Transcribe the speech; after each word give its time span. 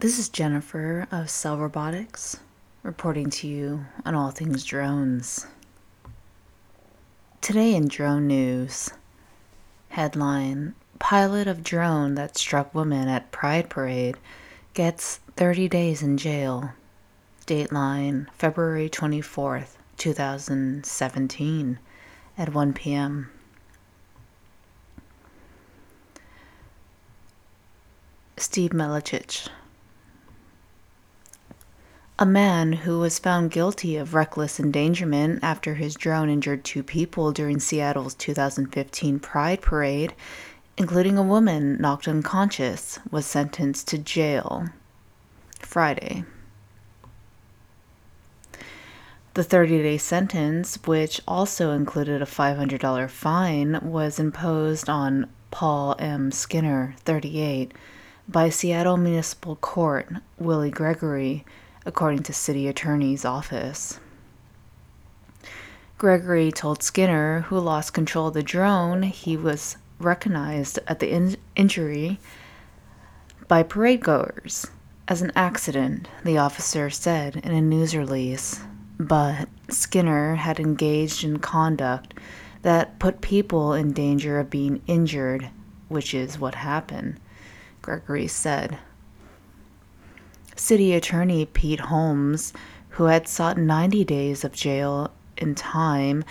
This 0.00 0.20
is 0.20 0.28
Jennifer 0.28 1.08
of 1.10 1.28
Cell 1.28 1.58
Robotics 1.58 2.38
reporting 2.84 3.30
to 3.30 3.48
you 3.48 3.86
on 4.04 4.14
all 4.14 4.30
things 4.30 4.62
drones. 4.62 5.48
Today 7.40 7.74
in 7.74 7.88
drone 7.88 8.28
news, 8.28 8.90
headline 9.88 10.76
Pilot 11.00 11.48
of 11.48 11.64
drone 11.64 12.14
that 12.14 12.38
struck 12.38 12.72
woman 12.72 13.08
at 13.08 13.32
Pride 13.32 13.68
Parade 13.68 14.16
gets 14.72 15.16
30 15.34 15.68
days 15.68 16.00
in 16.00 16.16
jail. 16.16 16.70
Dateline 17.48 18.28
February 18.34 18.88
24th, 18.88 19.78
2017 19.96 21.80
at 22.38 22.54
1 22.54 22.72
p.m. 22.72 23.30
Steve 28.36 28.70
Miletich. 28.70 29.48
A 32.20 32.26
man 32.26 32.72
who 32.72 32.98
was 32.98 33.20
found 33.20 33.52
guilty 33.52 33.96
of 33.96 34.12
reckless 34.12 34.58
endangerment 34.58 35.38
after 35.40 35.76
his 35.76 35.94
drone 35.94 36.28
injured 36.28 36.64
two 36.64 36.82
people 36.82 37.30
during 37.30 37.60
Seattle's 37.60 38.14
2015 38.14 39.20
Pride 39.20 39.62
Parade, 39.62 40.14
including 40.76 41.16
a 41.16 41.22
woman 41.22 41.80
knocked 41.80 42.08
unconscious, 42.08 42.98
was 43.08 43.24
sentenced 43.24 43.86
to 43.88 43.98
jail 43.98 44.66
Friday. 45.60 46.24
The 49.34 49.44
30 49.44 49.82
day 49.84 49.98
sentence, 49.98 50.76
which 50.86 51.20
also 51.28 51.70
included 51.70 52.20
a 52.20 52.26
$500 52.26 53.08
fine, 53.10 53.78
was 53.80 54.18
imposed 54.18 54.88
on 54.88 55.30
Paul 55.52 55.94
M. 56.00 56.32
Skinner, 56.32 56.96
38, 57.04 57.70
by 58.26 58.48
Seattle 58.48 58.96
Municipal 58.96 59.54
Court 59.54 60.08
Willie 60.36 60.72
Gregory, 60.72 61.44
according 61.88 62.22
to 62.22 62.32
City 62.32 62.68
Attorney's 62.68 63.24
Office. 63.24 63.98
Gregory 65.96 66.52
told 66.52 66.84
Skinner, 66.84 67.40
who 67.48 67.58
lost 67.58 67.92
control 67.92 68.28
of 68.28 68.34
the 68.34 68.42
drone, 68.44 69.02
he 69.02 69.36
was 69.36 69.76
recognized 69.98 70.78
at 70.86 71.00
the 71.00 71.10
in- 71.10 71.36
injury 71.56 72.20
by 73.48 73.64
parade 73.64 74.02
goers 74.02 74.68
as 75.08 75.22
an 75.22 75.32
accident, 75.34 76.06
the 76.22 76.38
officer 76.38 76.88
said 76.90 77.36
in 77.36 77.50
a 77.50 77.60
news 77.60 77.96
release 77.96 78.60
but 78.98 79.48
Skinner 79.70 80.34
had 80.34 80.58
engaged 80.58 81.22
in 81.22 81.38
conduct 81.38 82.14
that 82.62 82.98
put 82.98 83.20
people 83.20 83.72
in 83.72 83.92
danger 83.92 84.40
of 84.40 84.50
being 84.50 84.82
injured, 84.86 85.50
which 85.88 86.12
is 86.12 86.38
what 86.38 86.56
happened, 86.56 87.20
Gregory 87.80 88.26
said. 88.26 88.78
City 90.68 90.92
Attorney 90.92 91.46
Pete 91.46 91.80
Holmes, 91.80 92.52
who 92.90 93.04
had 93.04 93.26
sought 93.26 93.56
90 93.56 94.04
days 94.04 94.44
of 94.44 94.52
jail 94.52 95.10
in 95.38 95.54
time, 95.54 96.22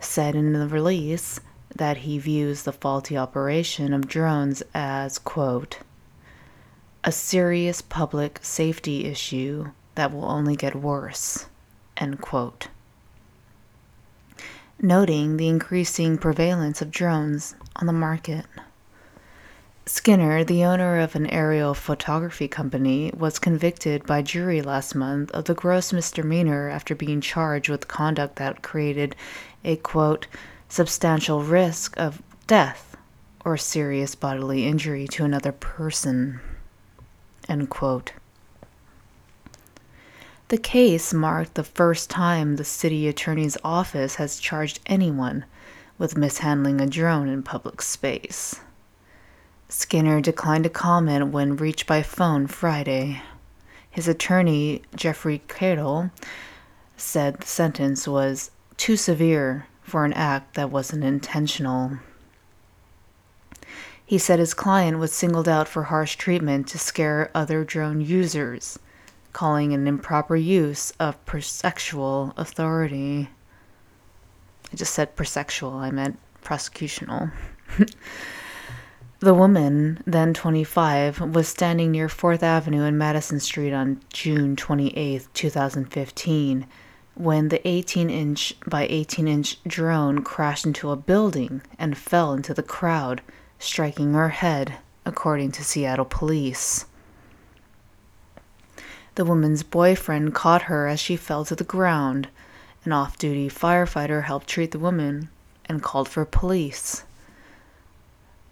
said 0.00 0.34
in 0.34 0.52
the 0.52 0.66
release 0.66 1.38
that 1.76 1.98
he 1.98 2.18
views 2.18 2.64
the 2.64 2.72
faulty 2.72 3.16
operation 3.16 3.92
of 3.94 4.08
drones 4.08 4.64
as, 4.74 5.20
quote, 5.20 5.78
a 7.04 7.12
serious 7.12 7.80
public 7.80 8.40
safety 8.42 9.04
issue 9.04 9.70
that 9.94 10.12
will 10.12 10.24
only 10.24 10.56
get 10.56 10.74
worse. 10.74 11.46
End 11.96 12.20
quote. 12.20 12.66
Noting 14.80 15.36
the 15.36 15.46
increasing 15.46 16.18
prevalence 16.18 16.82
of 16.82 16.90
drones 16.90 17.54
on 17.76 17.86
the 17.86 17.92
market. 17.92 18.44
Skinner, 19.88 20.44
the 20.44 20.64
owner 20.64 21.00
of 21.00 21.16
an 21.16 21.26
aerial 21.28 21.72
photography 21.72 22.46
company, 22.46 23.10
was 23.16 23.38
convicted 23.38 24.04
by 24.04 24.20
jury 24.20 24.60
last 24.60 24.94
month 24.94 25.30
of 25.30 25.46
the 25.46 25.54
gross 25.54 25.94
misdemeanor 25.94 26.68
after 26.68 26.94
being 26.94 27.22
charged 27.22 27.70
with 27.70 27.88
conduct 27.88 28.36
that 28.36 28.60
created 28.60 29.16
a 29.64 29.76
quote, 29.76 30.26
substantial 30.68 31.42
risk 31.42 31.96
of 31.96 32.22
death 32.46 32.98
or 33.46 33.56
serious 33.56 34.14
bodily 34.14 34.66
injury 34.66 35.08
to 35.08 35.24
another 35.24 35.52
person. 35.52 36.38
End 37.48 37.70
quote. 37.70 38.12
The 40.48 40.58
case 40.58 41.14
marked 41.14 41.54
the 41.54 41.64
first 41.64 42.10
time 42.10 42.56
the 42.56 42.62
city 42.64 43.08
attorney's 43.08 43.56
office 43.64 44.16
has 44.16 44.38
charged 44.38 44.80
anyone 44.84 45.46
with 45.96 46.18
mishandling 46.18 46.78
a 46.78 46.86
drone 46.86 47.28
in 47.28 47.42
public 47.42 47.80
space. 47.80 48.60
Skinner 49.70 50.20
declined 50.22 50.64
to 50.64 50.70
comment 50.70 51.28
when 51.28 51.56
reached 51.56 51.86
by 51.86 52.02
phone 52.02 52.46
Friday. 52.46 53.22
His 53.90 54.08
attorney, 54.08 54.82
Jeffrey 54.96 55.42
Cadle, 55.46 56.10
said 56.96 57.40
the 57.40 57.46
sentence 57.46 58.08
was 58.08 58.50
too 58.78 58.96
severe 58.96 59.66
for 59.82 60.04
an 60.06 60.14
act 60.14 60.54
that 60.54 60.70
wasn't 60.70 61.04
intentional. 61.04 61.98
He 64.06 64.16
said 64.16 64.38
his 64.38 64.54
client 64.54 64.98
was 64.98 65.12
singled 65.12 65.48
out 65.48 65.68
for 65.68 65.84
harsh 65.84 66.16
treatment 66.16 66.66
to 66.68 66.78
scare 66.78 67.30
other 67.34 67.62
drone 67.62 68.00
users 68.00 68.78
calling 69.34 69.74
an 69.74 69.86
improper 69.86 70.34
use 70.34 70.92
of 70.98 71.22
prosexual 71.26 72.32
authority. 72.38 73.28
I 74.72 74.76
just 74.76 74.94
said 74.94 75.14
prosexual, 75.14 75.74
I 75.74 75.90
meant 75.90 76.18
prosecutional. 76.42 77.30
the 79.20 79.34
woman, 79.34 80.00
then 80.06 80.32
25, 80.32 81.34
was 81.34 81.48
standing 81.48 81.90
near 81.90 82.06
4th 82.06 82.42
Avenue 82.42 82.84
and 82.84 82.96
Madison 82.96 83.40
Street 83.40 83.72
on 83.72 84.00
June 84.12 84.54
28, 84.54 85.26
2015, 85.34 86.66
when 87.14 87.48
the 87.48 87.66
18 87.66 88.10
inch 88.10 88.54
by 88.64 88.86
18 88.88 89.26
inch 89.26 89.60
drone 89.64 90.22
crashed 90.22 90.64
into 90.64 90.92
a 90.92 90.96
building 90.96 91.60
and 91.80 91.98
fell 91.98 92.32
into 92.32 92.54
the 92.54 92.62
crowd, 92.62 93.20
striking 93.58 94.14
her 94.14 94.28
head, 94.28 94.76
according 95.04 95.50
to 95.50 95.64
Seattle 95.64 96.04
police. 96.04 96.86
The 99.16 99.24
woman's 99.24 99.64
boyfriend 99.64 100.32
caught 100.32 100.62
her 100.62 100.86
as 100.86 101.00
she 101.00 101.16
fell 101.16 101.44
to 101.46 101.56
the 101.56 101.64
ground. 101.64 102.28
An 102.84 102.92
off 102.92 103.18
duty 103.18 103.48
firefighter 103.48 104.22
helped 104.22 104.46
treat 104.46 104.70
the 104.70 104.78
woman 104.78 105.28
and 105.64 105.82
called 105.82 106.08
for 106.08 106.24
police. 106.24 107.02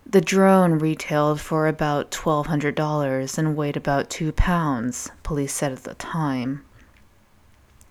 The 0.09 0.21
drone 0.21 0.78
retailed 0.78 1.41
for 1.41 1.67
about 1.67 2.12
$1,200 2.12 3.39
and 3.39 3.56
weighed 3.56 3.77
about 3.77 4.09
two 4.09 4.31
pounds, 4.31 5.11
police 5.25 5.53
said 5.53 5.72
at 5.72 5.83
the 5.83 5.94
time. 5.94 6.65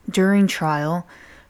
During 0.10 0.48
trial, 0.48 1.06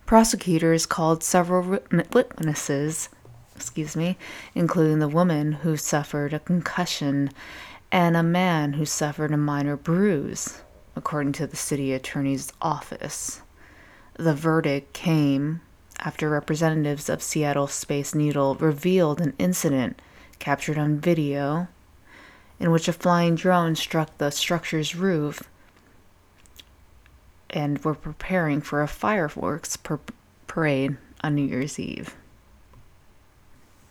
prosecutors 0.08 0.88
called 0.88 1.24
several 1.24 1.80
witnesses, 2.12 3.10
excuse 3.56 3.96
me, 3.96 4.18
including 4.56 4.98
the 4.98 5.08
woman 5.08 5.52
who 5.52 5.78
suffered 5.78 6.34
a 6.34 6.40
concussion 6.40 7.30
and 7.92 8.18
a 8.18 8.24
man 8.24 8.74
who 8.74 8.86
suffered 8.86 9.32
a 9.32 9.38
minor 9.38 9.78
bruise 9.78 10.62
according 10.96 11.34
to 11.34 11.46
the 11.46 11.56
city 11.56 11.94
attorney's 11.94 12.52
office. 12.60 13.42
The 14.18 14.34
verdict 14.34 14.94
came 14.94 15.62
after 16.00 16.28
representatives 16.28 17.08
of 17.08 17.22
Seattle 17.22 17.68
Space 17.68 18.16
Needle 18.16 18.56
revealed 18.56 19.22
an 19.22 19.34
incident 19.38 20.02
captured 20.40 20.78
on 20.78 21.00
video 21.00 21.68
in 22.60 22.72
which 22.72 22.88
a 22.88 22.94
flying 22.94 23.36
drone 23.36 23.76
struck 23.76 24.18
the 24.18 24.30
structure's 24.30 24.96
roof 24.96 25.44
and 27.50 27.84
were 27.84 27.96
preparing 27.96 28.62
for 28.62 28.82
a 28.82 28.88
fireworks 28.88 29.78
per- 29.78 30.00
parade 30.48 30.98
on 31.24 31.36
New 31.36 31.46
Year's 31.46 31.80
Eve. 31.80 32.16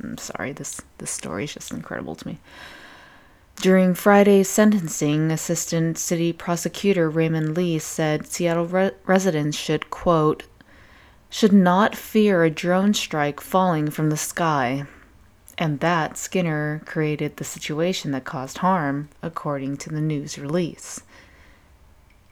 I'm 0.03 0.19
sorry, 0.19 0.53
this 0.53 0.81
this 0.99 1.11
story 1.11 1.45
is 1.45 1.55
just 1.55 1.73
incredible 1.73 2.15
to 2.15 2.27
me. 2.27 2.39
During 3.57 3.95
Friday's 3.95 4.49
sentencing, 4.49 5.31
Assistant 5.31 5.97
City 5.97 6.33
Prosecutor 6.33 7.09
Raymond 7.09 7.57
Lee 7.57 7.79
said 7.79 8.27
Seattle 8.27 8.67
re- 8.67 8.91
residents 9.07 9.57
should, 9.57 9.91
quote, 9.91 10.43
should 11.31 11.53
not 11.53 11.97
fear 11.97 12.45
a 12.45 12.51
drone 12.51 12.93
strike 12.93 13.41
falling 13.41 13.91
from 13.91 14.11
the 14.11 14.17
sky, 14.17 14.87
and 15.59 15.81
that 15.81 16.17
Skinner 16.17 16.83
created 16.85 17.37
the 17.37 17.45
situation 17.45 18.11
that 18.13 18.25
caused 18.25 18.59
harm, 18.59 19.09
according 19.23 19.77
to 19.79 19.91
the 19.91 20.01
news 20.01 20.39
release. 20.39 21.03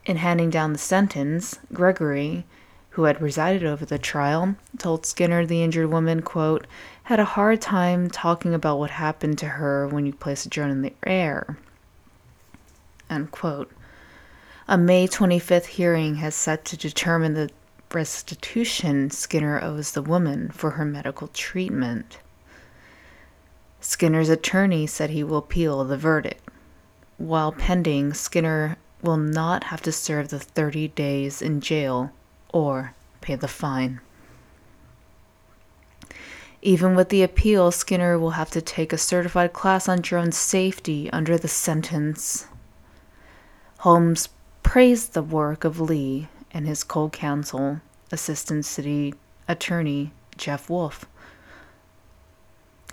In 0.05 0.17
handing 0.17 0.51
down 0.51 0.73
the 0.73 0.79
sentence, 0.79 1.59
Gregory, 1.73 2.45
who 2.91 3.05
had 3.05 3.19
presided 3.19 3.65
over 3.65 3.87
the 3.87 3.99
trial, 3.99 4.57
told 4.79 5.07
Skinner 5.07 5.47
the 5.47 5.63
injured 5.63 5.91
woman, 5.91 6.23
quote, 6.23 6.67
had 7.05 7.21
a 7.21 7.25
hard 7.25 7.61
time 7.61 8.11
talking 8.11 8.53
about 8.53 8.79
what 8.79 8.91
happened 8.91 9.39
to 9.39 9.47
her 9.47 9.87
when 9.87 10.05
you 10.05 10.13
place 10.13 10.45
a 10.45 10.49
drone 10.49 10.71
in 10.71 10.83
the 10.83 10.93
air. 11.05 11.57
End 13.09 13.31
quote. 13.31 13.71
A 14.69 14.77
May 14.77 15.07
25th 15.07 15.67
hearing 15.67 16.17
has 16.17 16.35
set 16.35 16.65
to 16.67 16.77
determine 16.77 17.35
the 17.35 17.51
restitution 17.93 19.11
Skinner 19.11 19.63
owes 19.63 19.93
the 19.93 20.03
woman 20.03 20.51
for 20.51 20.71
her 20.73 20.85
medical 20.85 21.29
treatment. 21.29 22.19
Skinner's 23.83 24.29
attorney 24.29 24.87
said 24.87 25.11
he 25.11 25.25
will 25.25 25.39
appeal 25.39 25.83
the 25.83 25.97
verdict. 25.97 26.49
While 27.19 27.51
pending, 27.51 28.15
Skinner 28.15 28.77
will 29.03 29.17
not 29.17 29.65
have 29.65 29.83
to 29.83 29.91
serve 29.91 30.29
the 30.29 30.39
30 30.39 30.89
days 30.89 31.43
in 31.43 31.61
jail 31.61 32.13
or 32.53 32.95
pay 33.21 33.35
the 33.35 33.49
fine. 33.49 34.01
Even 36.63 36.95
with 36.95 37.09
the 37.09 37.25
appeal, 37.25 37.73
Skinner 37.73 38.17
will 38.17 38.31
have 38.31 38.51
to 38.53 38.63
take 38.63 38.93
a 38.93 38.99
certified 38.99 39.53
class 39.53 39.89
on 39.89 40.01
drone 40.01 40.31
safety 40.31 41.11
under 41.11 41.37
the 41.37 41.49
sentence. 41.49 42.47
Holmes 43.79 44.29
praised 44.63 45.13
the 45.13 45.25
work 45.25 45.65
of 45.65 45.81
Lee 45.81 46.29
and 46.53 46.69
his 46.69 46.85
co 46.85 47.09
counsel, 47.09 47.81
Assistant 48.13 48.65
City 48.65 49.13
Attorney 49.49 50.13
Jeff 50.37 50.71
Wolf. 50.71 51.05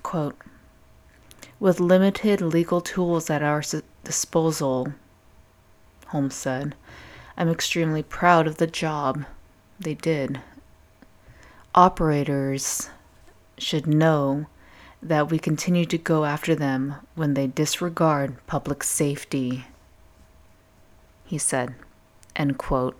Quote, 0.01 0.35
with 1.59 1.79
limited 1.79 2.41
legal 2.41 2.79
tools 2.79 3.29
at 3.29 3.43
our 3.43 3.61
disposal, 4.03 4.93
Holmes 6.07 6.35
said, 6.35 6.75
I'm 7.37 7.49
extremely 7.49 8.03
proud 8.03 8.47
of 8.47 8.57
the 8.57 8.67
job 8.67 9.25
they 9.79 9.93
did. 9.93 10.41
Operators 11.75 12.89
should 13.57 13.87
know 13.87 14.47
that 15.01 15.29
we 15.29 15.39
continue 15.39 15.85
to 15.85 15.97
go 15.97 16.25
after 16.25 16.55
them 16.55 16.95
when 17.15 17.33
they 17.33 17.47
disregard 17.47 18.35
public 18.47 18.83
safety, 18.83 19.65
he 21.25 21.37
said. 21.37 21.75
End 22.35 22.57
quote. 22.57 22.99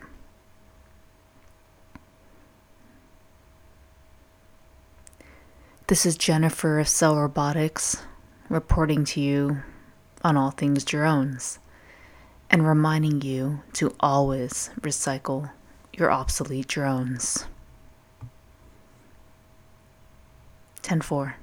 This 5.88 6.06
is 6.06 6.16
Jennifer 6.16 6.80
of 6.80 6.88
Cell 6.88 7.18
Robotics 7.18 8.04
reporting 8.50 9.06
to 9.06 9.22
you 9.22 9.62
on 10.24 10.36
all 10.36 10.52
things 10.52 10.84
drones 10.84 11.60
and 12.50 12.68
reminding 12.68 13.22
you 13.22 13.62
to 13.74 13.96
always 14.00 14.72
recycle 14.82 15.52
your 15.94 16.12
obsolete 16.12 16.68
drones. 16.68 17.46
10 20.82 21.02
4. 21.02 21.36